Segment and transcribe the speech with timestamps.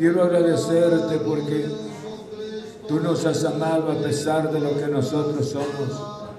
[0.00, 1.66] Quiero agradecerte porque
[2.88, 6.30] tú nos has amado a pesar de lo que nosotros somos.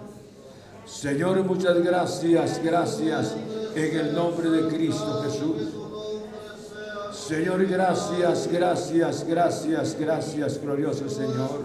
[0.84, 3.36] Señor, muchas gracias, gracias
[3.76, 5.76] en el nombre de Cristo Jesús.
[7.14, 11.62] Señor, gracias, gracias, gracias, gracias, glorioso Señor.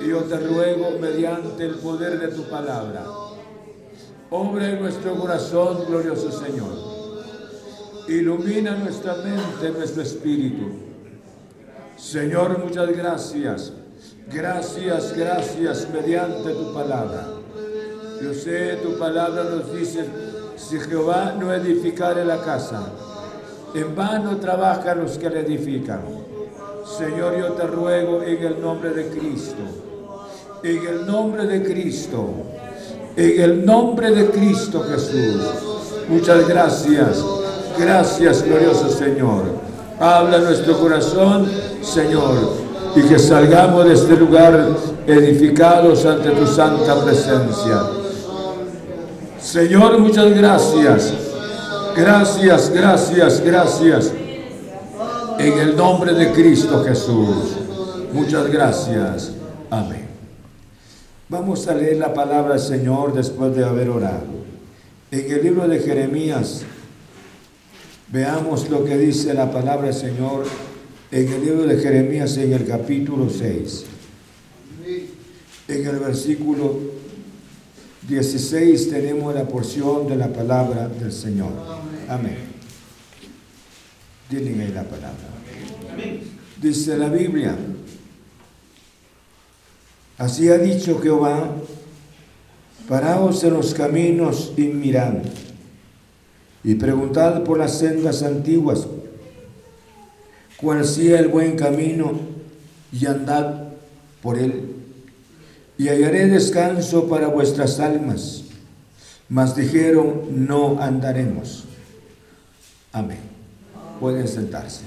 [0.00, 3.04] Y yo te ruego mediante el poder de tu palabra,
[4.30, 6.85] obra en nuestro corazón, glorioso Señor.
[8.08, 10.64] Ilumina nuestra mente, nuestro espíritu.
[11.96, 13.72] Señor, muchas gracias.
[14.32, 17.28] Gracias, gracias mediante tu palabra.
[18.22, 20.04] Yo sé, tu palabra nos dice,
[20.56, 22.92] si Jehová no edificare la casa,
[23.74, 26.00] en vano trabajan los que la edifican.
[26.98, 29.62] Señor, yo te ruego en el nombre de Cristo,
[30.62, 32.28] en el nombre de Cristo,
[33.16, 35.42] en el nombre de Cristo Jesús.
[36.08, 37.24] Muchas gracias,
[37.78, 39.66] gracias glorioso Señor.
[39.98, 41.50] Habla nuestro corazón,
[41.82, 42.34] Señor,
[42.94, 44.68] y que salgamos de este lugar
[45.06, 47.82] edificados ante tu santa presencia.
[49.40, 51.14] Señor, muchas gracias.
[51.96, 54.12] Gracias, gracias, gracias.
[55.38, 57.56] En el nombre de Cristo Jesús.
[58.12, 59.32] Muchas gracias.
[59.70, 60.06] Amén.
[61.28, 64.36] Vamos a leer la palabra del Señor después de haber orado.
[65.10, 66.64] En el libro de Jeremías,
[68.08, 70.46] veamos lo que dice la palabra del Señor
[71.10, 73.84] en el libro de Jeremías en el capítulo 6.
[75.68, 76.78] En el versículo
[78.08, 81.52] 16 tenemos la porción de la palabra del Señor.
[82.08, 82.36] Amén.
[84.30, 85.28] Dile la palabra.
[86.60, 87.56] Dice la Biblia.
[90.18, 91.54] Así ha dicho Jehová,
[92.88, 95.14] paraos en los caminos y mirad,
[96.66, 98.86] y preguntad por las sendas antiguas,
[100.58, 102.12] cuál sea el buen camino,
[102.92, 103.68] y andad
[104.20, 104.76] por él
[105.78, 108.44] y hallaré descanso para vuestras almas.
[109.28, 111.64] Mas dijeron, no andaremos.
[112.92, 113.18] Amén.
[114.00, 114.82] Pueden sentarse.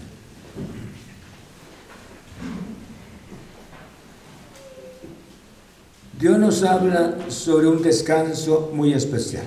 [6.17, 9.45] Dios nos habla sobre un descanso muy especial.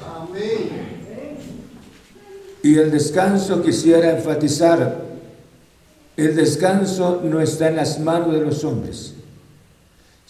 [2.62, 5.02] Y el descanso quisiera enfatizar,
[6.16, 9.14] el descanso no está en las manos de los hombres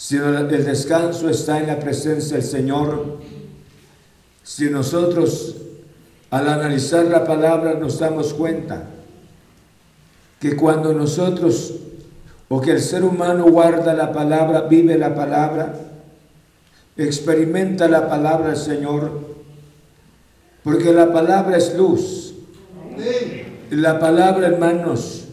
[0.02, 3.18] sino el descanso está en la presencia del Señor.
[4.42, 5.54] Si nosotros
[6.28, 8.84] al analizar la palabra nos damos cuenta
[10.40, 11.74] que cuando nosotros
[12.48, 15.72] o que el ser humano guarda la palabra, vive la palabra,
[16.96, 19.20] experimenta la palabra del Señor,
[20.64, 22.21] porque la palabra es luz.
[23.70, 25.24] La palabra, hermanos,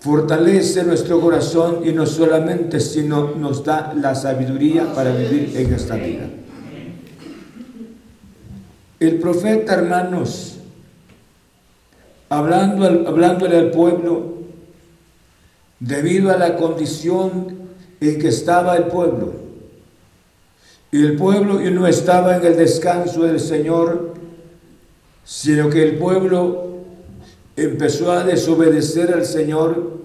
[0.00, 5.94] fortalece nuestro corazón y no solamente, sino nos da la sabiduría para vivir en esta
[5.94, 6.28] vida.
[8.98, 10.58] El profeta, hermanos,
[12.28, 14.38] hablando, hablándole al pueblo,
[15.78, 17.58] debido a la condición
[18.00, 19.34] en que estaba el pueblo,
[20.90, 24.11] y el pueblo no estaba en el descanso del Señor,
[25.24, 26.72] sino que el pueblo
[27.56, 30.00] empezó a desobedecer al Señor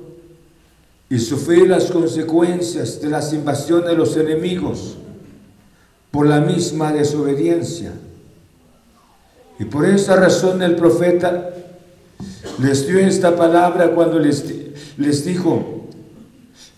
[1.09, 4.97] y sufrir las consecuencias de las invasiones de los enemigos
[6.11, 7.91] por la misma desobediencia.
[9.59, 11.51] Y por esa razón el profeta
[12.61, 14.43] les dio esta palabra cuando les,
[14.97, 15.87] les dijo,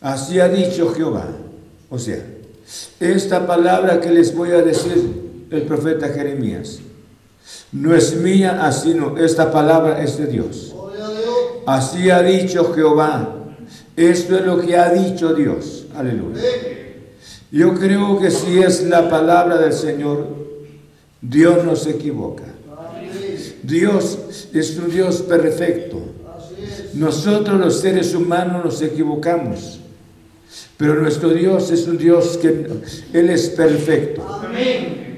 [0.01, 1.27] así ha dicho Jehová.
[1.89, 2.23] O sea,
[2.99, 6.79] esta palabra que les voy a decir el profeta Jeremías
[7.71, 10.73] no es mía, así no, esta palabra es de Dios.
[11.65, 13.35] Así ha dicho Jehová.
[13.95, 15.85] Esto es lo que ha dicho Dios.
[15.95, 16.41] Aleluya.
[17.51, 20.27] Yo creo que si es la palabra del Señor,
[21.21, 22.45] Dios no se equivoca.
[23.61, 24.17] Dios
[24.53, 25.99] es un Dios perfecto.
[26.93, 29.79] Nosotros los seres humanos nos equivocamos.
[30.77, 32.67] Pero nuestro Dios es un Dios que
[33.13, 34.25] Él es perfecto.
[34.27, 35.08] Amén.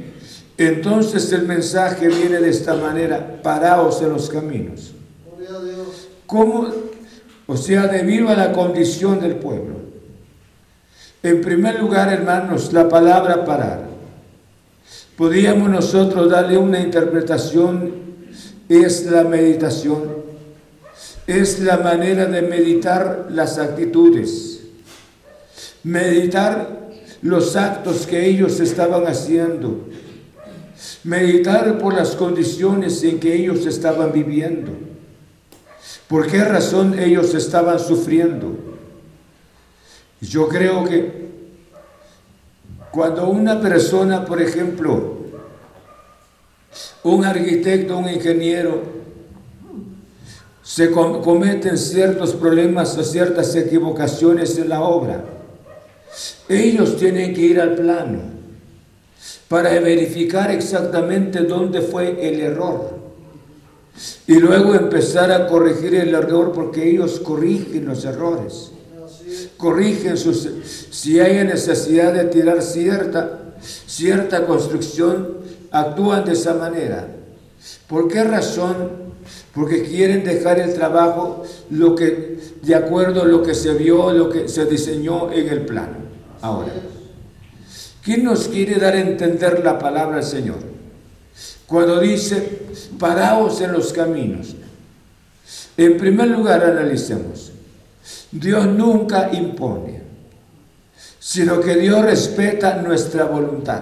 [0.67, 4.91] Entonces el mensaje viene de esta manera, paraos en los caminos.
[6.27, 6.67] ¿Cómo,
[7.47, 9.77] o sea, debido a la condición del pueblo.
[11.23, 13.85] En primer lugar, hermanos, la palabra parar.
[15.17, 17.93] Podríamos nosotros darle una interpretación,
[18.69, 20.03] es la meditación,
[21.25, 24.61] es la manera de meditar las actitudes,
[25.83, 26.81] meditar
[27.23, 29.87] los actos que ellos estaban haciendo,
[31.03, 34.71] meditar por las condiciones en que ellos estaban viviendo,
[36.07, 38.55] por qué razón ellos estaban sufriendo.
[40.21, 41.29] Yo creo que
[42.91, 45.17] cuando una persona, por ejemplo,
[47.03, 49.01] un arquitecto, un ingeniero,
[50.61, 55.23] se cometen ciertos problemas o ciertas equivocaciones en la obra,
[56.47, 58.40] ellos tienen que ir al plano
[59.51, 63.01] para verificar exactamente dónde fue el error
[64.25, 68.71] y luego empezar a corregir el error porque ellos corrigen los errores
[69.57, 70.49] corrigen sus,
[70.89, 73.53] si hay necesidad de tirar cierta,
[73.85, 75.37] cierta construcción,
[75.71, 77.07] actúan de esa manera.
[77.87, 79.11] ¿Por qué razón?
[79.53, 84.29] Porque quieren dejar el trabajo lo que, de acuerdo a lo que se vio, lo
[84.29, 85.97] que se diseñó en el plano.
[86.41, 86.73] Ahora,
[88.03, 90.59] ¿quién nos quiere dar a entender la palabra del Señor?
[91.67, 92.59] Cuando dice,
[92.99, 94.55] paraos en los caminos.
[95.77, 97.51] En primer lugar, analicemos.
[98.31, 100.01] Dios nunca impone,
[101.19, 103.81] sino que Dios respeta nuestra voluntad.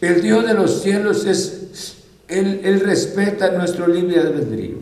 [0.00, 1.94] El Dios de los cielos es,
[2.28, 4.78] Él, respeta nuestro libre albedrío.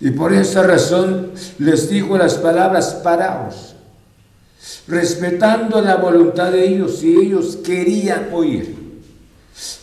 [0.00, 3.73] Y por esa razón les dijo las palabras, paraos,
[4.86, 8.74] respetando la voluntad de ellos si ellos querían oír,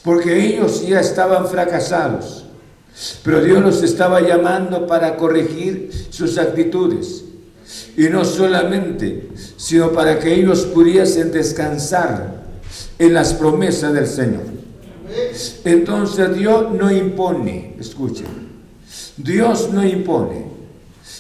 [0.03, 2.45] porque ellos ya estaban fracasados
[3.23, 7.23] pero Dios los estaba llamando para corregir sus actitudes.
[7.97, 12.41] Y no solamente, sino para que ellos pudiesen descansar
[13.00, 14.43] en las promesas del Señor.
[15.65, 18.27] Entonces Dios no impone, escuchen,
[19.17, 20.45] Dios no impone,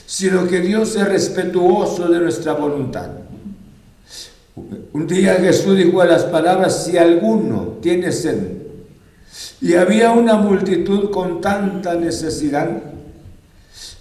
[0.05, 3.09] sino que Dios es respetuoso de nuestra voluntad.
[4.93, 8.61] Un día Jesús dijo a las palabras, si alguno tiene sed,
[9.61, 12.69] y había una multitud con tanta necesidad.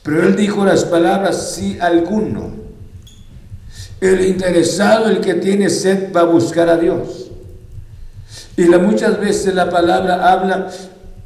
[0.02, 2.52] Pero él dijo las palabras, si alguno,
[4.00, 7.31] el interesado, el que tiene sed, va a buscar a Dios.
[8.57, 10.71] Y la, muchas veces la palabra habla,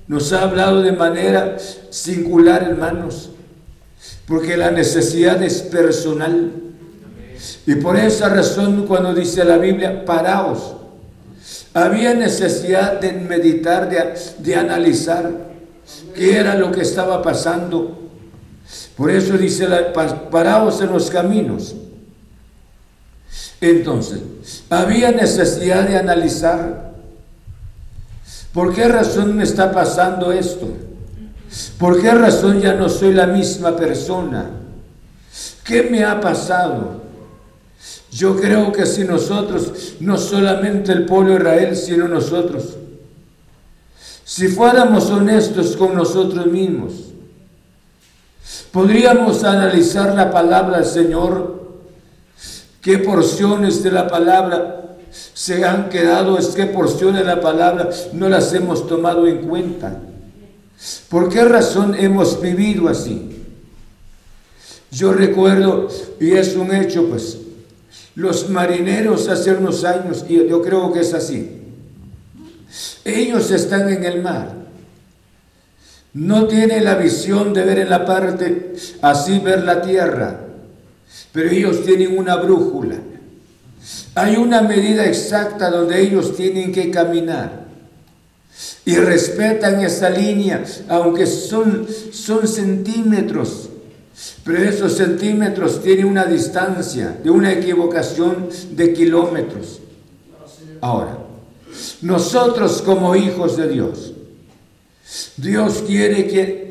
[0.09, 1.57] nos ha hablado de manera
[1.91, 3.31] singular, hermanos,
[4.27, 6.64] porque la necesidad es personal.
[7.67, 10.75] Y por esa razón, cuando dice la Biblia, paraos
[11.75, 13.91] había necesidad de meditar,
[14.39, 15.31] de, analizar
[16.15, 17.99] qué era lo que estaba pasando.
[18.97, 19.67] Por eso dice,
[20.31, 21.75] paraos en los caminos.
[23.61, 24.21] Entonces,
[24.71, 26.93] había necesidad de analizar
[28.53, 30.69] por qué razón me está pasando esto.
[31.79, 34.51] ¿Por qué razón ya no soy la misma persona?
[35.65, 37.04] ¿Qué me ha pasado?
[38.15, 42.77] Yo creo que si nosotros, no solamente el pueblo de Israel, sino nosotros,
[44.25, 46.93] si fuéramos honestos con nosotros mismos,
[48.71, 51.65] podríamos analizar la palabra del Señor,
[52.81, 58.29] qué porciones de la palabra se han quedado, es qué porciones de la palabra no
[58.29, 60.01] las hemos tomado en cuenta.
[61.09, 63.43] ¿Por qué razón hemos vivido así?
[64.93, 65.89] Yo recuerdo,
[66.21, 67.39] y es un hecho, pues,
[68.15, 71.63] los marineros hace unos años, y yo creo que es así,
[73.05, 74.65] ellos están en el mar.
[76.13, 80.41] No tienen la visión de ver en la parte, así ver la tierra,
[81.33, 82.97] pero ellos tienen una brújula.
[84.15, 87.65] Hay una medida exacta donde ellos tienen que caminar
[88.85, 93.71] y respetan esa línea, aunque son, son centímetros
[94.45, 99.81] pero esos centímetros tienen una distancia de una equivocación de kilómetros.
[100.81, 101.19] Ahora,
[102.03, 104.13] nosotros como hijos de Dios,
[105.37, 106.71] Dios quiere que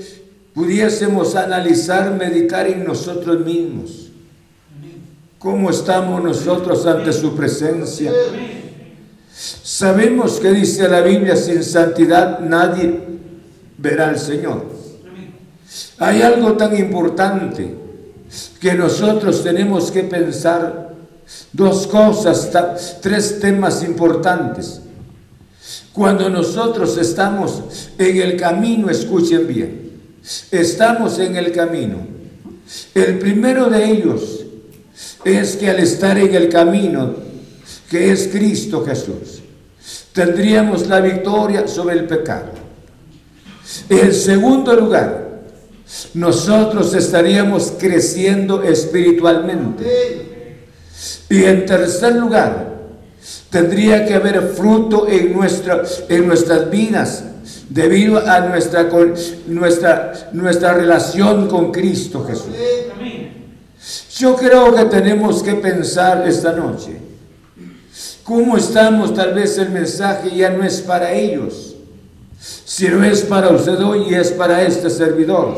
[0.54, 4.10] pudiésemos analizar, meditar en nosotros mismos.
[5.40, 8.14] ¿Cómo estamos nosotros ante su presencia?
[9.34, 13.02] Sabemos que dice la Biblia, sin santidad nadie
[13.78, 14.73] verá al Señor.
[15.98, 17.76] Hay algo tan importante
[18.60, 20.94] que nosotros tenemos que pensar,
[21.52, 22.52] dos cosas,
[23.02, 24.82] tres temas importantes.
[25.92, 29.92] Cuando nosotros estamos en el camino, escuchen bien,
[30.52, 31.98] estamos en el camino.
[32.96, 34.44] El primero de ellos
[35.24, 37.14] es que al estar en el camino,
[37.90, 39.42] que es Cristo Jesús,
[40.12, 42.52] tendríamos la victoria sobre el pecado.
[43.90, 45.23] En segundo lugar,
[46.14, 49.84] nosotros estaríamos creciendo espiritualmente.
[51.30, 52.74] Y en tercer lugar,
[53.50, 57.24] tendría que haber fruto en, nuestra, en nuestras vidas
[57.70, 58.90] debido a nuestra,
[59.48, 62.56] nuestra, nuestra relación con Cristo Jesús.
[64.18, 66.98] Yo creo que tenemos que pensar esta noche,
[68.24, 69.14] ¿cómo estamos?
[69.14, 71.73] Tal vez el mensaje ya no es para ellos,
[72.66, 75.56] sino es para usted hoy es para este servidor.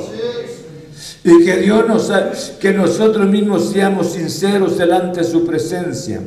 [1.23, 2.11] Y que Dios nos,
[2.59, 6.21] que nosotros mismos seamos sinceros delante de su presencia,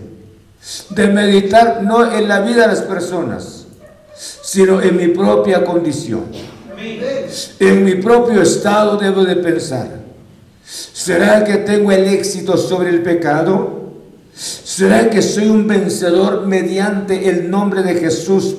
[0.90, 3.66] de meditar no en la vida de las personas,
[4.16, 6.24] sino en mi propia condición.
[7.60, 9.98] En mi propio estado debo de pensar.
[10.64, 13.77] ¿Será que tengo el éxito sobre el pecado?
[14.78, 18.54] ¿Será que soy un vencedor mediante el nombre de Jesús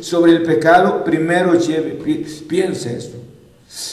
[0.00, 1.04] sobre el pecado?
[1.04, 1.52] Primero
[2.48, 3.18] piense esto.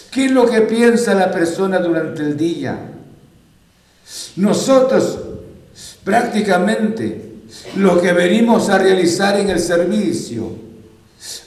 [0.09, 2.79] ¿Qué es lo que piensa la persona durante el día?
[4.37, 5.19] Nosotros
[6.03, 7.35] prácticamente
[7.75, 10.53] lo que venimos a realizar en el servicio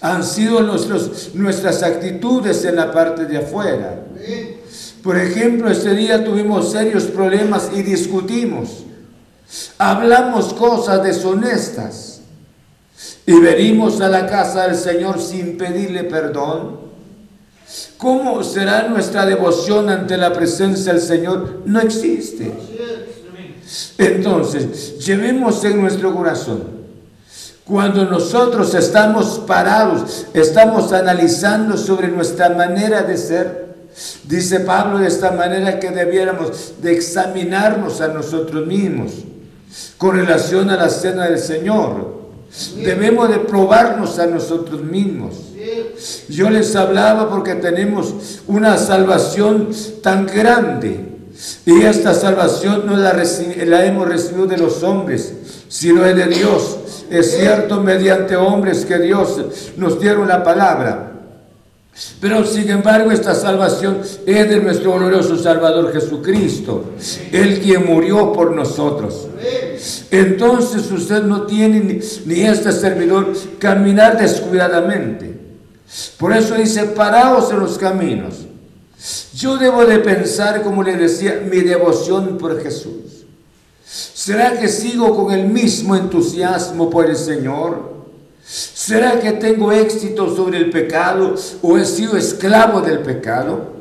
[0.00, 4.04] han sido nuestros, nuestras actitudes en la parte de afuera.
[5.02, 8.84] Por ejemplo, este día tuvimos serios problemas y discutimos.
[9.78, 12.20] Hablamos cosas deshonestas
[13.26, 16.84] y venimos a la casa del Señor sin pedirle perdón.
[17.96, 21.62] ¿Cómo será nuestra devoción ante la presencia del Señor?
[21.64, 22.52] No existe.
[23.98, 26.74] Entonces, llevemos en nuestro corazón
[27.64, 33.74] cuando nosotros estamos parados, estamos analizando sobre nuestra manera de ser,
[34.24, 39.12] dice Pablo de esta manera que debiéramos de examinarnos a nosotros mismos
[39.98, 42.14] con relación a la cena del Señor.
[42.76, 45.34] Debemos de probarnos a nosotros mismos.
[46.28, 48.14] Yo les hablaba porque tenemos
[48.46, 49.70] una salvación
[50.02, 51.00] tan grande
[51.66, 53.14] y esta salvación no la,
[53.84, 55.32] hemos recibido de los hombres,
[55.68, 56.78] sino de Dios
[57.10, 59.40] es cierto, mediante hombres que Dios
[59.76, 61.03] nos dieron la palabra.
[62.20, 66.92] Pero sin embargo esta salvación es de nuestro glorioso Salvador Jesucristo,
[67.30, 69.28] el quien murió por nosotros.
[70.10, 75.38] Entonces usted no tiene ni, ni este servidor caminar descuidadamente.
[76.18, 78.46] Por eso dice, paraos en los caminos.
[79.34, 83.24] Yo debo de pensar, como le decía, mi devoción por Jesús.
[83.84, 87.94] ¿Será que sigo con el mismo entusiasmo por el Señor?
[88.86, 93.72] ¿Será que tengo éxito sobre el pecado o he sido esclavo del pecado?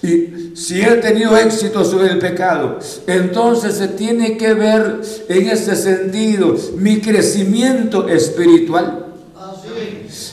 [0.00, 5.74] Y si he tenido éxito sobre el pecado, entonces se tiene que ver en ese
[5.74, 9.06] sentido mi crecimiento espiritual.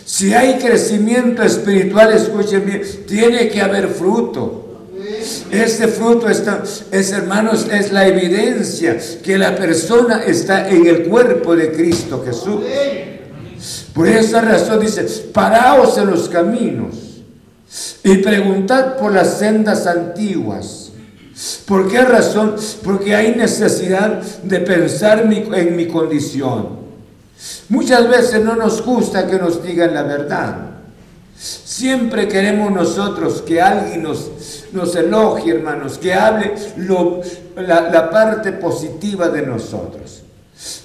[0.06, 4.84] Si hay crecimiento espiritual, escuchen bien, tiene que haber fruto.
[5.50, 11.56] Este fruto, está, es, hermanos, es la evidencia que la persona está en el cuerpo
[11.56, 12.62] de Cristo Jesús.
[13.94, 15.04] Por esa razón dice,
[15.34, 16.96] paraos en los caminos
[18.04, 20.92] y preguntad por las sendas antiguas.
[21.66, 22.56] ¿Por qué razón?
[22.84, 26.84] Porque hay necesidad de pensar en mi condición.
[27.70, 30.58] Muchas veces no nos gusta que nos digan la verdad.
[31.36, 34.30] Siempre queremos nosotros que alguien nos,
[34.72, 36.54] nos elogie, hermanos, que hable
[37.58, 40.22] la, parte positiva de nosotros.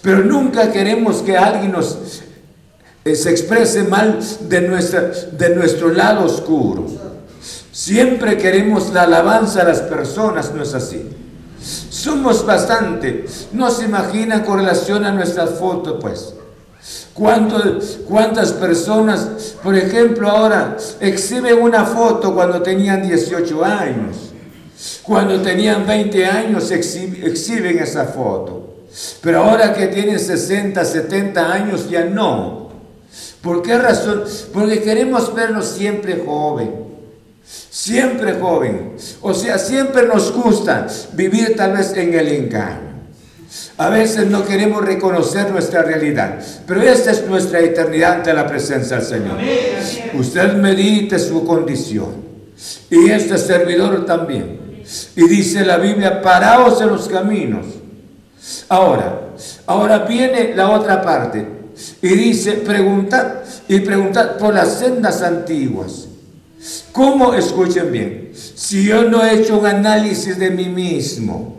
[0.02, 2.22] Pero nunca queremos que alguien nos
[3.04, 6.86] se exprese mal de, nuestra, de nuestro lado oscuro.
[7.72, 11.08] Siempre queremos la alabanza a las personas, ¿no es así?
[11.60, 13.24] Somos bastante.
[13.52, 16.34] No se imagina con relación a nuestra foto, pues.
[17.14, 24.16] ¿Cuántas personas, por ejemplo, ahora exhiben una foto cuando tenían 18 años?
[25.02, 28.74] Cuando tenían 20 años exhiben esa foto.
[29.20, 32.67] Pero ahora que tienen 60, 70 años ya no.
[33.42, 34.24] ¿Por qué razón?
[34.52, 36.70] Porque queremos vernos siempre joven.
[37.44, 38.92] Siempre joven.
[39.20, 42.88] O sea, siempre nos gusta vivir tal vez en el engaño.
[43.78, 48.98] A veces no queremos reconocer nuestra realidad, pero esta es nuestra eternidad ante la presencia
[48.98, 49.38] del Señor.
[50.14, 52.16] Usted medite su condición
[52.90, 54.82] y este servidor también.
[55.16, 57.66] Y dice la Biblia, paraos en los caminos.
[58.68, 59.20] Ahora,
[59.66, 61.57] ahora viene la otra parte
[62.02, 63.34] y dice, preguntad
[63.68, 66.06] y preguntad por las sendas antiguas.
[66.92, 67.34] ¿Cómo?
[67.34, 68.32] Escuchen bien.
[68.34, 71.56] Si yo no he hecho un análisis de mí mismo,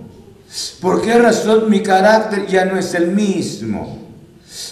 [0.82, 3.99] ¿por qué razón mi carácter ya no es el mismo?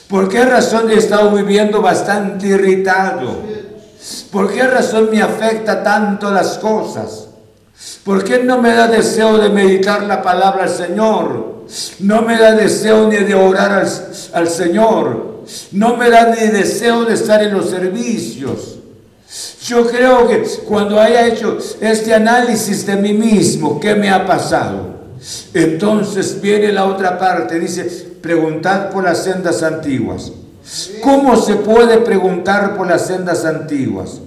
[0.10, 3.42] ¿Por qué razón he estado viviendo bastante irritado?
[4.32, 7.28] ¿Por qué razón me afecta tanto las cosas?
[8.04, 11.66] ¿Por qué no me da deseo de meditar la palabra al Señor?
[12.00, 13.88] No me da deseo ni de orar al,
[14.34, 15.37] al Señor.
[15.72, 18.80] No me da ni deseo de estar en los servicios.
[19.64, 24.96] Yo creo que cuando haya hecho este análisis de mí mismo, ¿qué me ha pasado?
[25.54, 27.84] Entonces viene la otra parte, dice,
[28.22, 30.32] preguntad por las sendas antiguas.
[31.02, 34.20] ¿Cómo se puede preguntar por las sendas antiguas?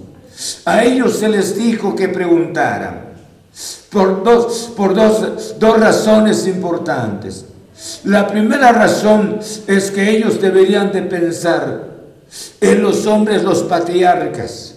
[0.65, 3.11] A ellos se les dijo que preguntaran
[3.91, 7.45] por dos, por dos, dos razones importantes.
[8.03, 11.91] La primera razón es que ellos deberían de pensar
[12.59, 14.75] en los hombres, los patriarcas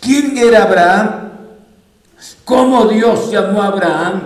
[0.00, 1.30] ¿Quién era Abraham?
[2.44, 4.22] ¿Cómo Dios llamó a Abraham?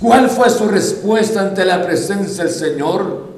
[0.00, 3.30] ¿Cuál fue su respuesta ante la presencia del Señor?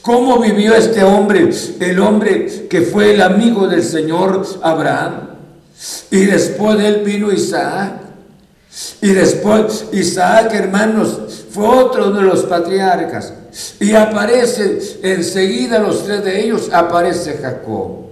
[0.00, 5.28] ¿Cómo vivió este hombre, el hombre que fue el amigo del Señor Abraham?
[6.10, 8.07] Y después de él vino Isaac.
[9.00, 13.32] Y después Isaac, hermanos, fue otro de los patriarcas.
[13.80, 18.06] Y aparece enseguida los tres de ellos, aparece Jacob.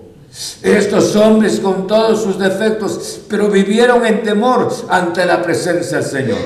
[0.62, 6.38] Estos hombres con todos sus defectos, pero vivieron en temor ante la presencia del Señor.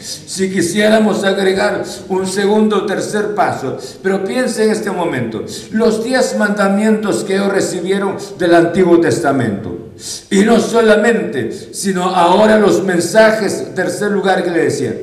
[0.00, 6.36] Si quisiéramos agregar un segundo o tercer paso, pero piense en este momento, los diez
[6.38, 9.90] mandamientos que ellos recibieron del Antiguo Testamento.
[10.30, 14.94] Y no solamente, sino ahora los mensajes, tercer lugar que le decía,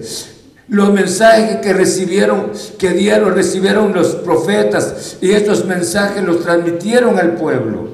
[0.67, 7.34] los mensajes que recibieron, que dieron, recibieron los profetas, y estos mensajes los transmitieron al
[7.34, 7.92] pueblo.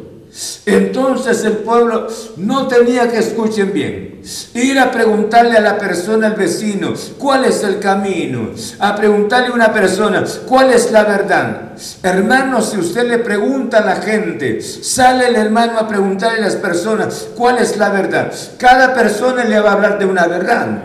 [0.65, 4.21] Entonces el pueblo no tenía que, escuchen bien,
[4.53, 9.53] ir a preguntarle a la persona, al vecino, cuál es el camino, a preguntarle a
[9.53, 11.71] una persona, cuál es la verdad.
[12.03, 16.57] Hermano, si usted le pregunta a la gente, sale el hermano a preguntarle a las
[16.57, 18.31] personas, cuál es la verdad.
[18.57, 20.83] Cada persona le va a hablar de una verdad.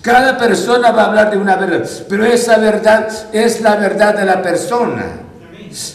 [0.00, 4.24] Cada persona va a hablar de una verdad, pero esa verdad es la verdad de
[4.24, 5.04] la persona.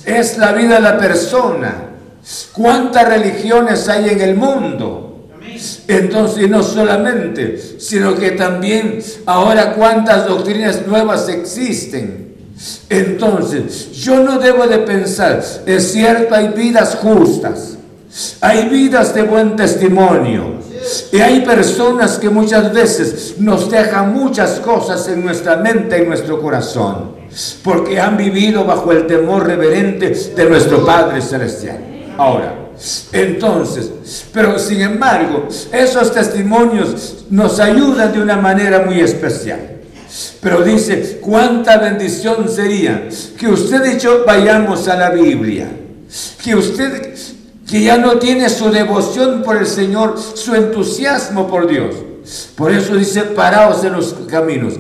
[0.06, 1.91] Es la vida de la persona.
[2.54, 5.30] ¿Cuántas religiones hay en el mundo?
[5.88, 12.36] Entonces, no solamente, sino que también ahora cuántas doctrinas nuevas existen.
[12.90, 17.78] Entonces, yo no debo de pensar, es cierto, hay vidas justas,
[18.40, 20.62] hay vidas de buen testimonio,
[21.12, 26.42] y hay personas que muchas veces nos dejan muchas cosas en nuestra mente, en nuestro
[26.42, 27.16] corazón,
[27.64, 31.91] porque han vivido bajo el temor reverente de nuestro Padre Celestial.
[32.22, 32.54] Ahora,
[33.14, 33.90] entonces,
[34.32, 39.80] pero sin embargo, esos testimonios nos ayudan de una manera muy especial.
[40.40, 45.72] Pero dice, cuánta bendición sería que usted y yo vayamos a la Biblia.
[46.44, 47.16] Que usted,
[47.68, 51.96] que ya no tiene su devoción por el Señor, su entusiasmo por Dios.
[52.56, 54.76] Por eso dice, paraos en los caminos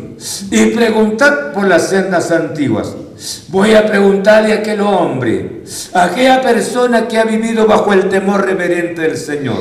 [0.51, 2.93] y preguntad por las sendas antiguas
[3.49, 5.61] Voy a preguntarle a aquel hombre,
[5.93, 9.59] a aquella persona que ha vivido bajo el temor reverente del Señor,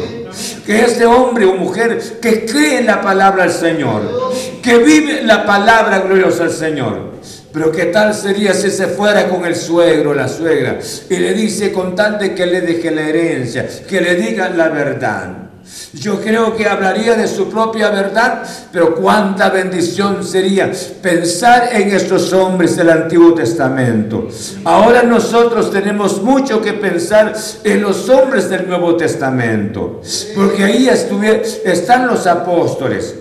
[0.64, 5.44] que este hombre o mujer que cree en la palabra del Señor, que vive la
[5.44, 7.11] palabra gloriosa del Señor.
[7.53, 10.79] Pero qué tal sería si se fuera con el suegro, la suegra,
[11.11, 15.50] y le dice con tal que le deje la herencia, que le diga la verdad.
[15.92, 20.70] Yo creo que hablaría de su propia verdad, pero cuánta bendición sería
[21.02, 24.28] pensar en estos hombres del Antiguo Testamento.
[24.64, 30.00] Ahora nosotros tenemos mucho que pensar en los hombres del Nuevo Testamento,
[30.37, 33.14] porque ahí están los apóstoles.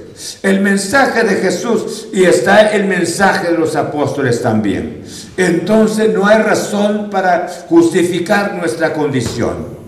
[0.44, 5.02] El mensaje de Jesús y está el mensaje de los apóstoles también.
[5.38, 9.79] Entonces no hay razón para justificar nuestra condición.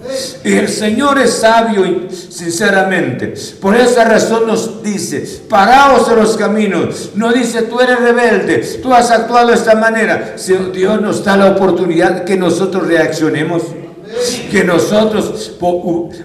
[0.43, 3.33] Y el Señor es sabio, sinceramente.
[3.59, 7.11] Por esa razón nos dice, paraos en los caminos.
[7.15, 10.33] No dice, tú eres rebelde, tú has actuado de esta manera.
[10.37, 13.63] Si Dios nos da la oportunidad que nosotros reaccionemos
[14.49, 15.55] que nosotros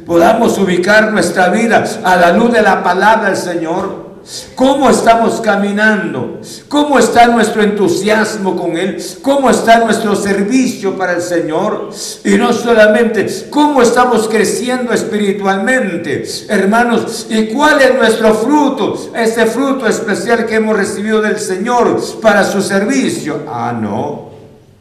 [0.04, 4.05] podamos ubicar nuestra vida a la luz de la palabra del Señor.
[4.54, 6.40] ¿Cómo estamos caminando?
[6.68, 9.02] ¿Cómo está nuestro entusiasmo con Él?
[9.22, 11.90] ¿Cómo está nuestro servicio para el Señor?
[12.24, 16.24] Y no solamente, ¿cómo estamos creciendo espiritualmente?
[16.48, 19.10] Hermanos, ¿y cuál es nuestro fruto?
[19.14, 23.44] Este fruto especial que hemos recibido del Señor para su servicio.
[23.48, 24.30] Ah, no.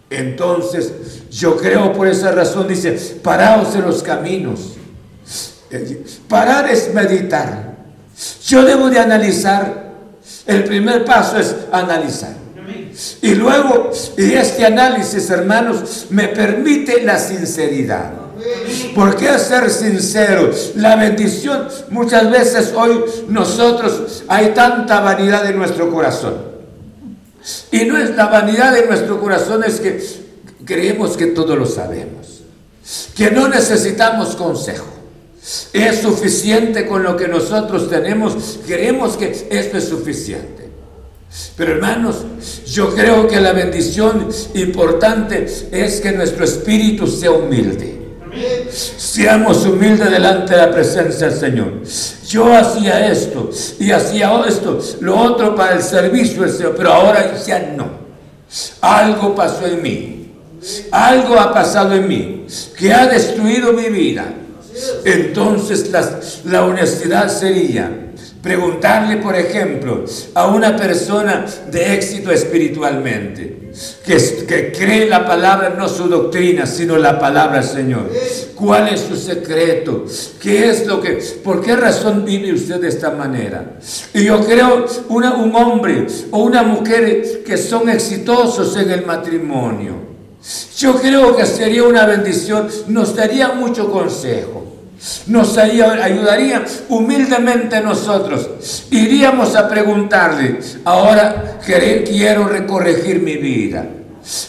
[0.09, 0.91] Entonces,
[1.31, 4.75] yo creo por esa razón, dice, paraos en los caminos
[6.27, 7.64] Parar es meditar.
[8.45, 9.85] Yo debo de analizar.
[10.45, 12.35] El primer paso es analizar.
[13.21, 18.11] Y luego, y este análisis, hermanos, me permite la sinceridad.
[18.93, 20.51] ¿Por qué ser sincero?
[20.75, 26.55] La bendición, muchas veces hoy nosotros hay tanta vanidad en nuestro corazón.
[27.71, 30.03] Y no es la vanidad de nuestro corazón, es que
[30.63, 32.43] creemos que todo lo sabemos.
[33.15, 34.94] Que no necesitamos consejo.
[35.73, 38.59] Es suficiente con lo que nosotros tenemos.
[38.65, 40.69] Creemos que esto es suficiente.
[41.57, 42.25] Pero hermanos,
[42.65, 47.95] yo creo que la bendición importante es que nuestro espíritu sea humilde.
[48.71, 51.73] Seamos humildes delante de la presencia del Señor.
[52.27, 57.35] Yo hacía esto y hacía esto, lo otro para el servicio del Señor, pero ahora
[57.45, 57.89] ya no.
[58.81, 60.31] Algo pasó en mí.
[60.91, 64.33] Algo ha pasado en mí que ha destruido mi vida.
[65.05, 65.91] Entonces
[66.45, 68.05] la, honestidad sería
[68.45, 73.71] Preguntarle, por ejemplo, a una persona de éxito espiritualmente,
[74.05, 78.07] que, que cree la palabra, no su doctrina, sino la palabra Señor.
[78.53, 80.05] ¿Cuál es su secreto?
[80.39, 83.79] ¿Qué es lo que, por qué razón vive usted de esta manera?
[84.13, 90.04] Y yo creo un hombre o una mujer que son exitosos en el matrimonio.
[90.77, 94.75] Yo creo que sería una bendición, nos daría mucho consejo
[95.27, 98.49] nos ayudaría humildemente nosotros.
[98.91, 103.85] Iríamos a preguntarle, ahora quiero recorregir mi vida.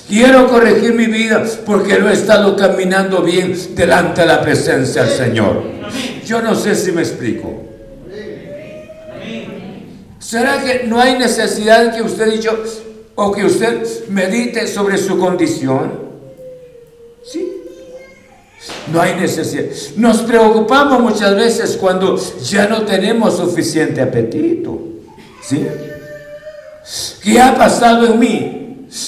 [0.09, 5.12] Quiero corregir mi vida porque no he estado caminando bien delante de la presencia del
[5.12, 5.62] Señor.
[6.24, 7.62] Yo no sé si me explico.
[10.18, 12.62] ¿Será que no hay necesidad que usted dicho
[13.16, 15.92] o que usted medite sobre su condición?
[17.24, 17.52] Sí.
[18.92, 19.64] No hay necesidad.
[19.96, 24.79] Nos preocupamos muchas veces cuando ya no tenemos suficiente apetito.
[25.42, 25.66] ¿Sí?
[27.22, 28.62] ¿Qué ha pasado en mí?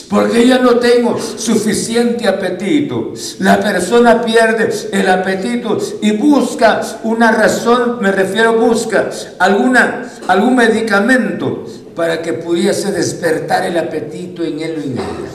[0.08, 3.12] Porque ya no tengo suficiente apetito.
[3.40, 11.64] La persona pierde el apetito y busca una razón, me refiero, busca alguna, algún medicamento
[11.98, 15.30] para que pudiese despertar el apetito en él o en ella.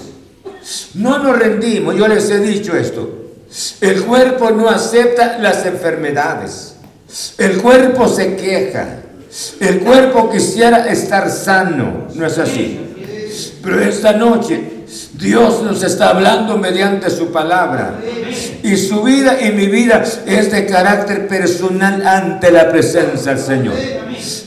[0.94, 3.34] No nos rendimos, yo les he dicho esto.
[3.82, 6.76] El cuerpo no acepta las enfermedades.
[7.38, 9.00] El cuerpo se queja.
[9.60, 12.08] El cuerpo quisiera estar sano.
[12.16, 12.80] ¿No es así?
[13.62, 14.62] Pero esta noche
[15.14, 18.00] Dios nos está hablando mediante su palabra.
[18.64, 23.76] Y su vida y mi vida es de carácter personal ante la presencia del Señor.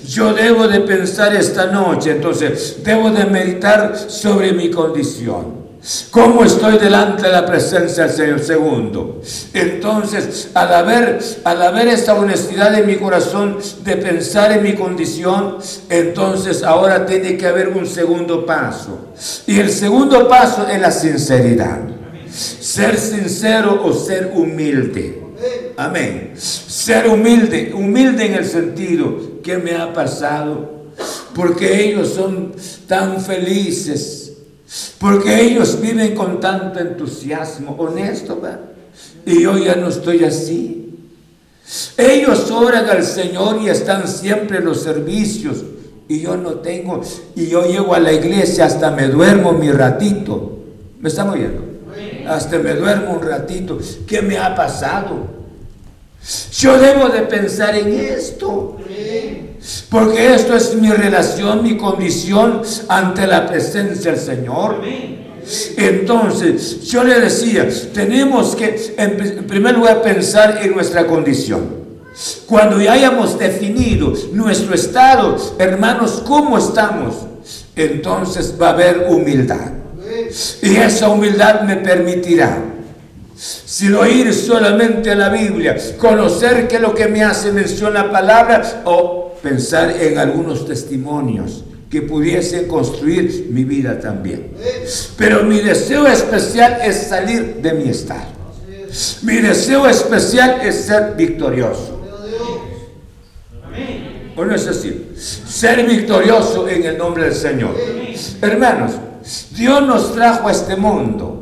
[0.07, 5.56] Yo debo de pensar esta noche, entonces debo de meditar sobre mi condición.
[6.11, 8.41] ¿Cómo estoy delante de la presencia del Señor?
[8.41, 9.21] Segundo.
[9.53, 15.59] Entonces, al haber, al haber esta honestidad en mi corazón de pensar en mi condición,
[15.89, 19.13] entonces ahora tiene que haber un segundo paso.
[19.47, 21.79] Y el segundo paso es la sinceridad.
[22.33, 25.23] Ser sincero o ser humilde.
[25.77, 26.33] Amén.
[26.37, 30.87] Ser humilde, humilde en el sentido que me ha pasado,
[31.33, 32.53] porque ellos son
[32.89, 34.26] tan felices
[34.99, 38.41] porque ellos viven con tanto entusiasmo, honesto.
[39.25, 40.95] Y yo ya no estoy así.
[41.97, 45.65] Ellos oran al Señor y están siempre en los servicios.
[46.09, 47.01] Y yo no tengo.
[47.35, 50.59] Y yo llego a la iglesia, hasta me duermo mi ratito.
[51.01, 51.65] ¿Me están oyendo?
[52.29, 53.79] Hasta me duermo un ratito.
[54.07, 55.37] ¿Qué me ha pasado?
[56.53, 58.77] Yo debo de pensar en esto.
[59.89, 64.83] Porque esto es mi relación, mi condición ante la presencia del Señor.
[65.77, 71.87] Entonces, yo le decía, tenemos que en primer lugar pensar en nuestra condición.
[72.47, 77.15] Cuando ya hayamos definido nuestro estado, hermanos, cómo estamos,
[77.75, 79.73] entonces va a haber humildad.
[80.63, 82.63] Y esa humildad me permitirá
[83.37, 88.83] sino ir solamente la Biblia, conocer qué es lo que me hace mención la palabra
[88.87, 94.51] o pensar en algunos testimonios que pudiesen construir mi vida también.
[95.17, 98.35] Pero mi deseo especial es salir de mi estado.
[99.23, 102.03] Mi deseo especial es ser victorioso.
[104.37, 105.13] ¿O no es así?
[105.17, 107.77] Ser victorioso en el nombre del Señor.
[108.43, 108.93] Hermanos,
[109.53, 111.37] Dios nos trajo a este mundo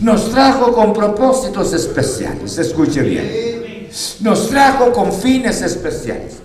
[0.00, 3.88] nos trajo con propósitos especiales, escuche bien.
[4.20, 6.43] Nos trajo con fines especiales.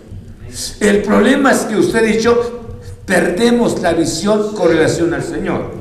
[0.79, 2.59] El problema es que usted y yo
[3.05, 5.71] perdemos la visión con relación al Señor.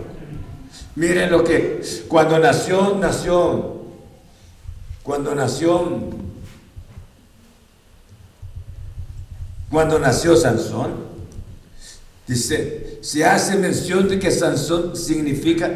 [0.97, 3.83] Miren lo que cuando nació, nació,
[5.03, 6.11] cuando nació
[9.71, 10.93] cuando nació Sansón,
[12.27, 15.71] dice, se hace mención de que Sansón significa,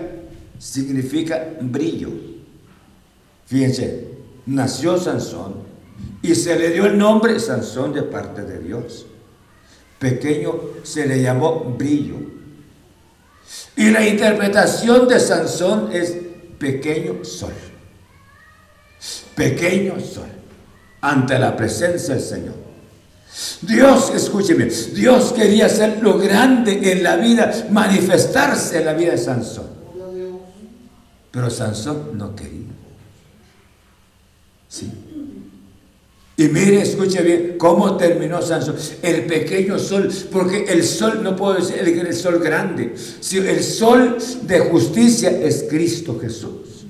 [0.59, 2.09] significa brillo.
[3.47, 4.09] Fíjense,
[4.47, 5.72] nació Sansón
[6.23, 9.07] y se le dio el nombre Sansón de parte de Dios.
[9.99, 10.55] Pequeño
[10.85, 12.17] se le llamó brillo.
[13.77, 16.17] Y la interpretación de Sansón es
[16.59, 17.53] pequeño sol.
[19.35, 20.29] Pequeño sol
[21.01, 22.55] ante la presencia del Señor.
[23.63, 29.19] Dios, escúcheme, Dios quería hacer lo grande en la vida, manifestarse en la vida de
[29.19, 29.67] Sansón.
[31.31, 32.69] Pero Sansón no quería.
[34.69, 35.12] Sí.
[36.43, 38.75] Y mire, escuche bien, cómo terminó Sansón.
[39.01, 42.95] El pequeño sol, porque el sol no puede ser el, sol grande.
[42.97, 46.87] Si el sol de justicia es Cristo Jesús.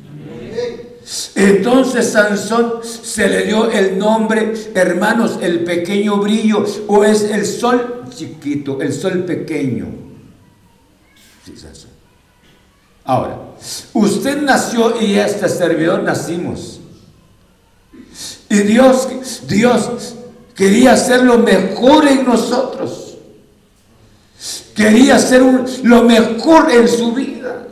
[1.35, 8.05] Entonces Sansón se le dio el nombre, hermanos, el pequeño brillo, o es el sol
[8.09, 9.87] chiquito, el sol pequeño.
[11.45, 11.91] Sí, Sansón.
[13.05, 13.39] Ahora,
[13.93, 16.82] usted nació y este servidor nacimos.
[18.53, 19.09] Y Dios,
[19.49, 20.15] Dios
[20.55, 23.17] quería hacer lo mejor en nosotros.
[24.75, 25.43] Quería hacer
[25.85, 27.67] lo mejor en su vida.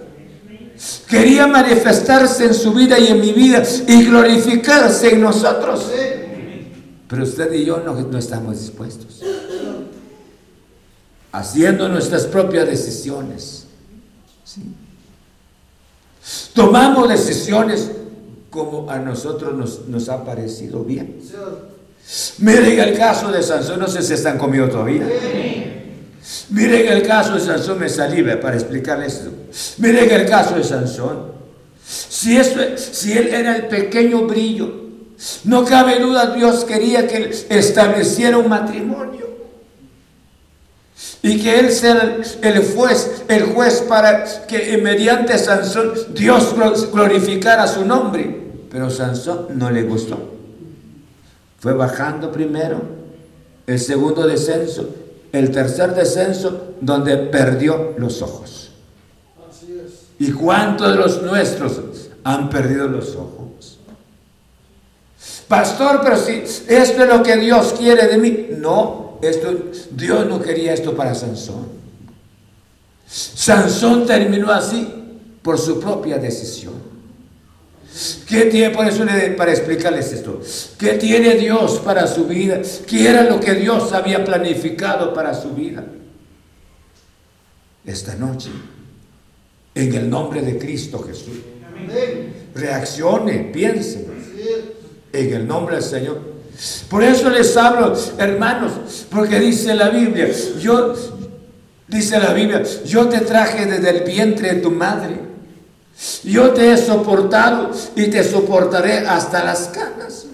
[1.07, 5.85] Quería manifestarse en su vida y en mi vida y glorificarse en nosotros.
[7.09, 9.21] Pero usted y yo no, no estamos dispuestos.
[11.31, 13.67] Haciendo nuestras propias decisiones.
[16.55, 17.91] Tomamos decisiones
[18.51, 21.19] como a nosotros nos, nos ha parecido bien.
[22.39, 25.07] Miren el caso de Sansón, no sé si están conmigo todavía.
[26.51, 29.31] Miren el caso de Sansón, me saliva para explicarles esto.
[29.79, 31.31] Miren el caso de Sansón.
[31.87, 32.39] Si,
[32.77, 34.81] si él era el pequeño brillo,
[35.45, 39.31] no cabe duda, Dios quería que él estableciera un matrimonio.
[41.23, 46.55] Y que él sea el juez, el juez para que mediante Sansón Dios
[46.93, 48.40] glorificara su nombre.
[48.71, 50.19] Pero Sansón no le gustó.
[51.59, 52.81] Fue bajando primero,
[53.67, 54.89] el segundo descenso,
[55.33, 58.71] el tercer descenso, donde perdió los ojos.
[60.19, 61.81] ¿Y cuántos de los nuestros
[62.25, 63.79] han perdido los ojos?
[65.49, 68.49] Pastor, pero si esto es lo que Dios quiere de mí.
[68.57, 69.19] No,
[69.91, 71.67] Dios no quería esto para Sansón.
[73.07, 74.89] Sansón terminó así
[75.43, 76.75] por su propia decisión.
[78.27, 79.05] ¿Qué tiene, por eso
[79.37, 80.41] para explicarles esto,
[80.79, 82.61] qué tiene Dios para su vida?
[82.87, 85.85] ¿Qué era lo que Dios había planificado para su vida?
[87.85, 88.51] Esta noche
[89.75, 91.39] en el nombre de Cristo Jesús.
[92.55, 94.07] Reaccione, piense.
[95.13, 96.21] En el nombre del Señor.
[96.89, 100.29] Por eso les hablo, hermanos, porque dice la Biblia,
[100.61, 100.95] yo,
[101.89, 105.30] dice la Biblia, yo te traje desde el vientre de tu madre.
[106.25, 110.27] Yo te he soportado y te soportaré hasta las canas.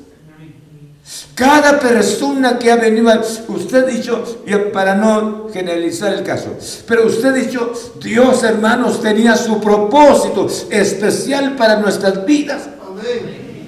[1.34, 3.12] Cada persona que ha venido,
[3.48, 4.42] usted ha dicho,
[4.72, 6.56] para no generalizar el caso,
[6.86, 12.68] pero usted ha dicho, Dios hermanos tenía su propósito especial para nuestras vidas.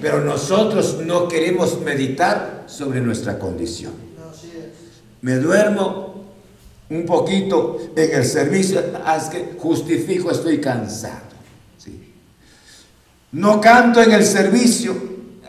[0.01, 3.92] Pero nosotros no queremos meditar sobre nuestra condición.
[5.20, 6.24] Me duermo
[6.90, 11.28] un poquito en el servicio, es que justifico, estoy cansado.
[13.33, 15.09] No canto en el servicio,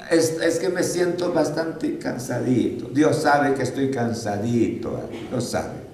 [0.10, 2.90] es, que me siento bastante cansadito.
[2.92, 5.90] Dios sabe que estoy cansadito, lo sabe.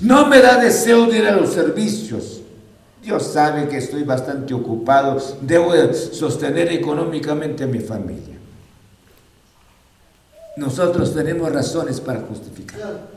[0.00, 2.42] No me da deseo de ir a los servicios.
[3.02, 5.22] Dios sabe que estoy bastante ocupado.
[5.40, 8.36] Debo sostener económicamente a mi familia.
[10.56, 13.08] Nosotros tenemos razones para justificar.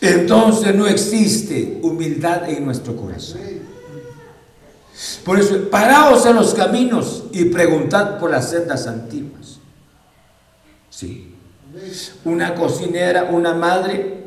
[0.00, 3.40] Entonces no existe humildad en nuestro corazón.
[5.24, 9.58] Por eso, paraos en los caminos y preguntad por las sendas antiguas.
[10.88, 11.34] Sí.
[12.24, 14.24] Una cocinera, una madre,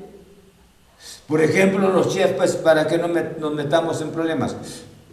[1.28, 4.56] por ejemplo, los chefs, pues, para que no nos metamos en problemas.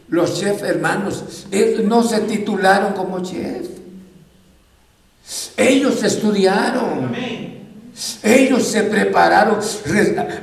[0.08, 1.46] Los chefs, hermanos,
[1.84, 3.66] no se titularon como chef.
[5.56, 7.14] Ellos estudiaron.
[8.22, 9.58] Ellos se prepararon,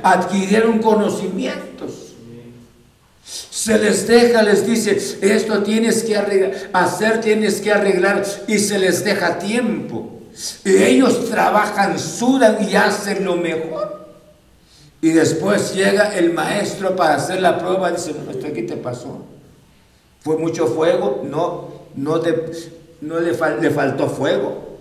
[0.02, 2.03] adquirieron conocimientos
[3.64, 9.02] se les deja, les dice, esto tienes que hacer, tienes que arreglar, y se les
[9.02, 10.20] deja tiempo.
[10.66, 14.04] Y ellos trabajan, sudan y hacen lo mejor.
[15.00, 19.24] Y después llega el maestro para hacer la prueba dice, no, esto aquí te pasó.
[20.20, 21.22] ¿Fue mucho fuego?
[21.24, 22.22] No, no,
[23.00, 24.76] no le, le faltó fuego.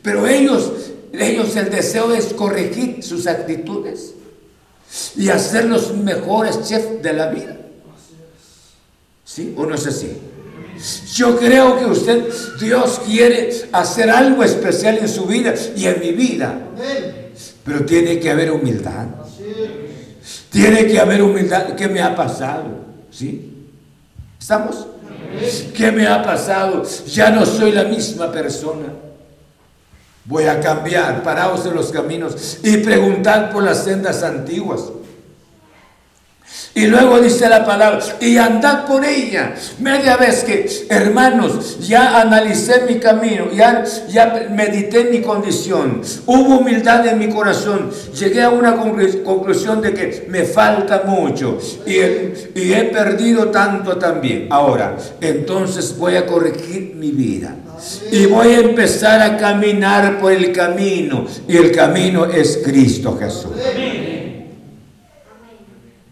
[0.00, 0.72] Pero ellos,
[1.12, 4.14] ellos el deseo es corregir sus actitudes
[5.16, 7.56] y hacer los mejores chefs de la vida.
[9.24, 10.16] ¿Sí o no es así?
[11.14, 12.28] Yo creo que usted,
[12.58, 16.58] Dios quiere hacer algo especial en su vida y en mi vida.
[17.64, 19.06] Pero tiene que haber humildad.
[20.50, 21.74] Tiene que haber humildad.
[21.76, 22.64] ¿Qué me ha pasado?
[23.10, 23.68] ¿Sí?
[24.38, 24.86] ¿Estamos?
[25.76, 26.82] ¿Qué me ha pasado?
[27.06, 28.86] Ya no soy la misma persona.
[30.24, 34.82] Voy a cambiar, paraos en los caminos y preguntar por las sendas antiguas.
[36.74, 39.54] Y luego dice la palabra, y andad por ella.
[39.80, 47.06] Media vez que, hermanos, ya analicé mi camino, ya, ya medité mi condición, hubo humildad
[47.08, 52.00] en mi corazón, llegué a una conclusión de que me falta mucho y
[52.54, 54.46] y he perdido tanto también.
[54.50, 57.56] Ahora, entonces voy a corregir mi vida.
[58.12, 61.26] Y voy a empezar a caminar por el camino.
[61.48, 63.52] Y el camino es Cristo Jesús.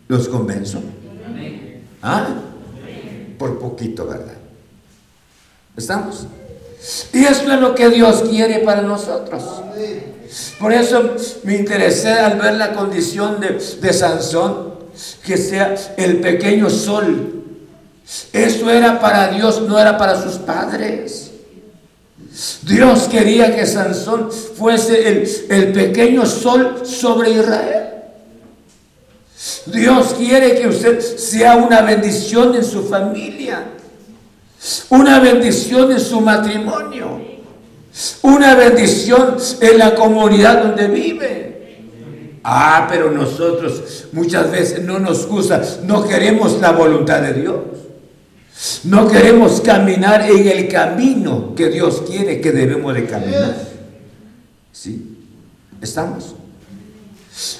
[0.08, 0.82] ¿Los convenzo?
[2.02, 2.28] ¿Ah?
[3.38, 4.34] Por poquito, ¿verdad?
[5.76, 6.26] ¿Estamos?
[7.12, 9.42] Y eso es lo que Dios quiere para nosotros.
[10.58, 14.74] Por eso me interesé al ver la condición de, de Sansón,
[15.24, 17.44] que sea el pequeño sol.
[18.32, 21.30] Eso era para Dios, no era para sus padres.
[22.62, 27.87] Dios quería que Sansón fuese el, el pequeño sol sobre Israel.
[29.72, 33.64] Dios quiere que usted sea una bendición en su familia,
[34.90, 37.20] una bendición en su matrimonio,
[38.22, 41.48] una bendición en la comunidad donde vive.
[42.44, 47.56] Ah, pero nosotros muchas veces no nos gusta, no queremos la voluntad de Dios.
[48.84, 53.56] No queremos caminar en el camino que Dios quiere que debemos de caminar.
[54.72, 55.16] ¿Sí?
[55.80, 56.34] ¿Estamos?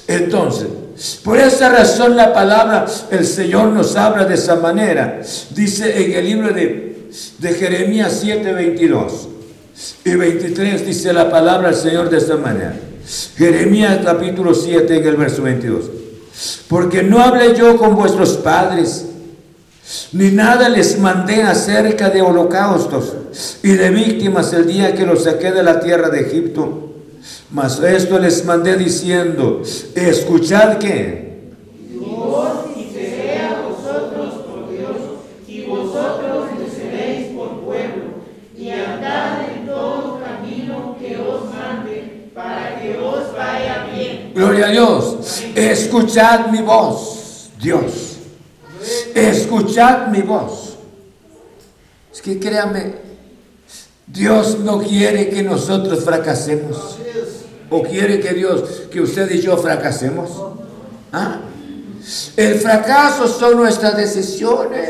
[0.07, 0.67] Entonces,
[1.23, 5.21] por esa razón la palabra, el Señor nos habla de esa manera.
[5.51, 9.27] Dice en el libro de, de Jeremías 7, 22
[10.03, 12.75] y 23, dice la palabra del Señor de esta manera.
[13.37, 15.85] Jeremías capítulo 7 en el verso 22.
[16.67, 19.05] Porque no hablé yo con vuestros padres,
[20.11, 23.13] ni nada les mandé acerca de holocaustos
[23.63, 26.89] y de víctimas el día que los saqué de la tierra de Egipto
[27.51, 29.61] mas esto les mandé diciendo,
[29.95, 31.29] escuchad que.
[44.39, 45.43] Gloria a Dios.
[45.53, 48.19] Escuchad mi voz, Dios.
[49.13, 50.77] Escuchad mi voz.
[52.13, 52.93] Es que créame,
[54.07, 56.98] Dios no quiere que nosotros fracasemos.
[57.69, 60.29] ¿O quiere que Dios, que usted y yo fracasemos?
[61.11, 61.39] ¿Ah?
[62.35, 64.89] El fracaso son nuestras decisiones.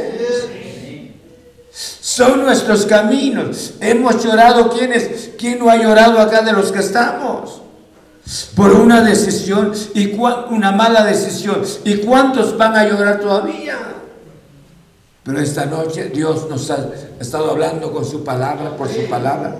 [1.71, 3.73] Son nuestros caminos.
[3.79, 4.69] Hemos llorado.
[4.69, 4.91] ¿Quién,
[5.37, 7.61] ¿Quién no ha llorado acá de los que estamos?
[8.55, 10.13] Por una decisión y
[10.49, 11.63] una mala decisión.
[11.83, 13.77] ¿Y cuántos van a llorar todavía?
[15.23, 19.55] Pero esta noche Dios nos ha estado hablando con su palabra, por su palabra.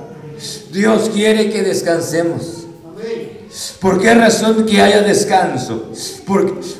[0.72, 2.69] Dios quiere que descansemos.
[3.80, 5.92] ¿Por qué razón que haya descanso?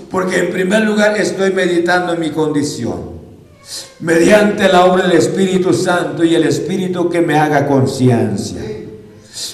[0.10, 3.20] Porque, en primer lugar estoy meditando en mi condición.
[4.00, 8.62] Mediante la obra del Espíritu Santo y el Espíritu que me haga conciencia.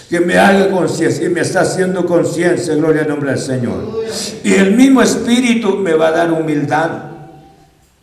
[0.09, 4.03] Que me haga conciencia y me está haciendo conciencia, gloria al nombre del Señor.
[4.43, 6.89] Y el mismo Espíritu me va a dar humildad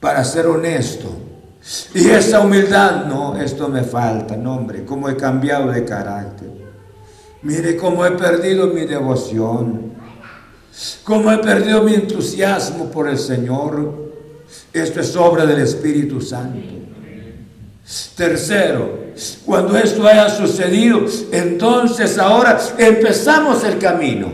[0.00, 1.10] para ser honesto.
[1.94, 6.61] Y esa humildad, no, esto me falta, no hombre, como he cambiado de carácter.
[7.42, 9.92] Mire cómo he perdido mi devoción,
[11.02, 14.12] cómo he perdido mi entusiasmo por el Señor.
[14.72, 16.60] Esto es obra del Espíritu Santo.
[18.16, 19.02] Tercero,
[19.44, 24.30] cuando esto haya sucedido, entonces ahora empezamos el camino.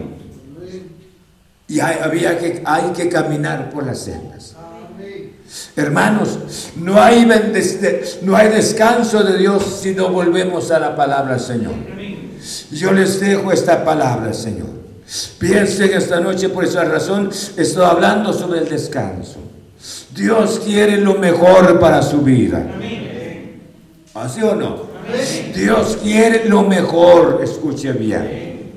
[1.67, 4.55] Y hay, había que, hay que caminar por las sendas.
[5.77, 6.39] Hermanos,
[6.77, 7.27] no hay,
[8.23, 11.75] no hay descanso de Dios si no volvemos a la palabra del Señor.
[12.71, 14.79] Yo les dejo esta palabra, Señor.
[15.39, 19.39] Piensen esta noche por esa razón, estoy hablando sobre el descanso.
[20.15, 22.67] Dios quiere lo mejor para su vida.
[24.15, 24.89] ¿Así o no?
[25.55, 28.73] Dios quiere lo mejor, escuche bien.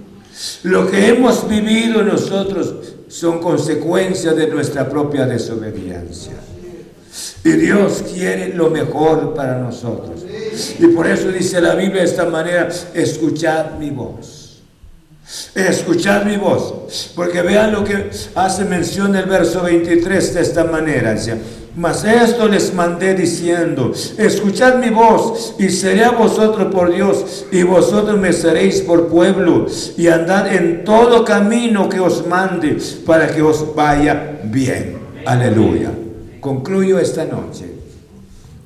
[0.63, 2.73] Lo que hemos vivido nosotros
[3.09, 6.33] son consecuencias de nuestra propia desobediencia.
[7.43, 10.25] Y Dios quiere lo mejor para nosotros.
[10.79, 14.61] Y por eso dice la Biblia de esta manera, escuchad mi voz.
[15.55, 17.11] Escuchad mi voz.
[17.15, 21.13] Porque vean lo que hace mención el verso 23 de esta manera.
[21.13, 21.37] Dice,
[21.75, 27.63] mas esto les mandé diciendo, escuchad mi voz y seré a vosotros por Dios y
[27.63, 29.67] vosotros me seréis por pueblo
[29.97, 34.97] y andad en todo camino que os mande para que os vaya bien.
[35.25, 35.91] Aleluya.
[36.41, 37.65] Concluyo esta noche.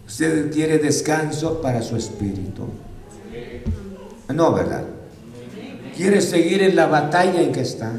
[0.07, 2.63] Usted quiere descanso para su espíritu.
[4.34, 4.86] No, ¿verdad?
[5.95, 7.91] Quiere seguir en la batalla en que está.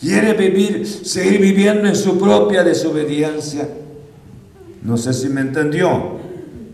[0.00, 3.68] Quiere vivir, seguir viviendo en su propia desobediencia.
[4.82, 6.20] No sé si me entendió.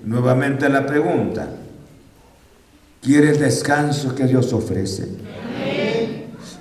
[0.05, 1.49] Nuevamente la pregunta.
[3.03, 5.09] ¿Quiere el descanso que Dios ofrece?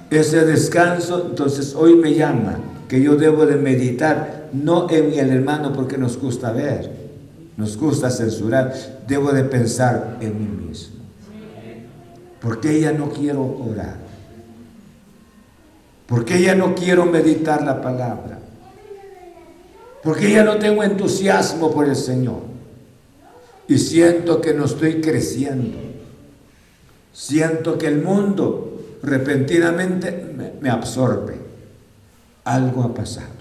[0.10, 5.74] Ese descanso, entonces hoy me llama que yo debo de meditar, no en el hermano
[5.74, 6.92] porque nos gusta ver,
[7.58, 8.74] nos gusta censurar,
[9.08, 10.98] debo de pensar en mí mismo.
[12.40, 13.98] Porque ya no quiero orar.
[16.06, 18.40] Porque ya no quiero meditar la palabra.
[20.04, 22.42] Porque ya no tengo entusiasmo por el Señor.
[23.68, 25.78] Y siento que no estoy creciendo.
[27.12, 31.48] Siento que el mundo repentinamente me, me absorbe
[32.48, 33.37] algo ha pasado.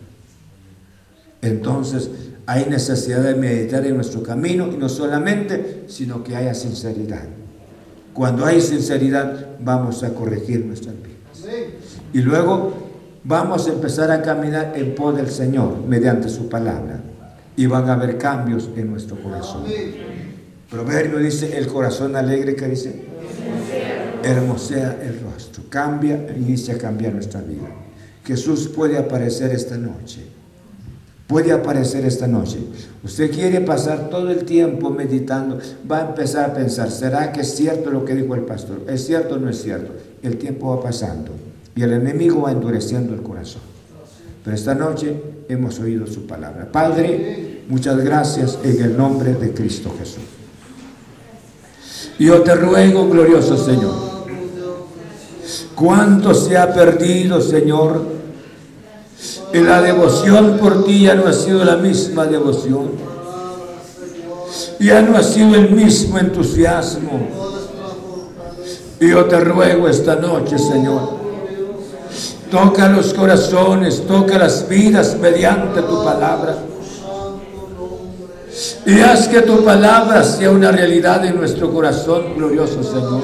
[1.42, 2.10] Entonces
[2.46, 7.24] hay necesidad de meditar en nuestro camino y no solamente, sino que haya sinceridad.
[8.12, 11.16] Cuando hay sinceridad vamos a corregir nuestras vidas.
[12.12, 12.72] Y luego
[13.24, 17.00] vamos a empezar a caminar en pos del Señor mediante su palabra.
[17.56, 19.64] Y van a haber cambios en nuestro corazón.
[20.70, 23.02] Proverbio dice, el corazón alegre que dice,
[24.22, 25.64] hermosea el rostro.
[25.68, 27.68] Cambia, inicia a cambiar nuestra vida.
[28.24, 30.22] Jesús puede aparecer esta noche.
[31.26, 32.58] Puede aparecer esta noche.
[33.02, 35.58] Usted quiere pasar todo el tiempo meditando,
[35.90, 38.82] va a empezar a pensar, ¿será que es cierto lo que dijo el pastor?
[38.86, 39.92] ¿Es cierto o no es cierto?
[40.22, 41.32] El tiempo va pasando
[41.74, 43.62] y el enemigo va endureciendo el corazón.
[44.44, 46.70] Pero esta noche hemos oído su palabra.
[46.70, 50.22] Padre, muchas gracias en el nombre de Cristo Jesús.
[52.20, 53.94] Yo te ruego, glorioso Señor,
[55.74, 58.15] cuánto se ha perdido, Señor,
[59.52, 62.90] y la devoción por ti ya no ha sido la misma devoción.
[64.78, 67.28] Ya no ha sido el mismo entusiasmo.
[69.00, 71.02] Y yo te ruego esta noche, Señor,
[72.50, 76.56] toca los corazones, toca las vidas mediante tu palabra.
[78.86, 83.22] Y haz que tu palabra sea una realidad en nuestro corazón, glorioso Señor.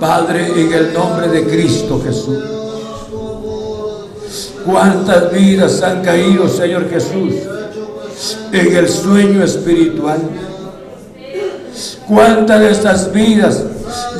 [0.00, 2.61] Padre, en el nombre de Cristo Jesús.
[4.64, 7.34] Cuántas vidas han caído, Señor Jesús,
[8.52, 10.20] en el sueño espiritual.
[12.06, 13.64] Cuántas de estas vidas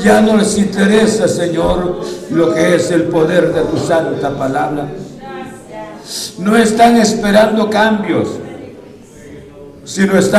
[0.05, 4.89] ya no les interesa, Señor, lo que es el poder de tu santa palabra.
[6.39, 8.29] No están esperando cambios,
[9.85, 10.23] sino están